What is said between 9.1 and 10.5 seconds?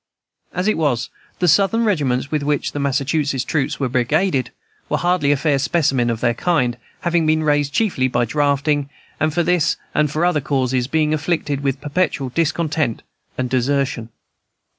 and, for this and other